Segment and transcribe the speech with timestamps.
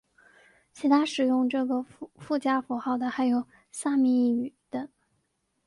[0.73, 1.83] 其他使用这个
[2.15, 4.89] 附加符号的还有萨米语等。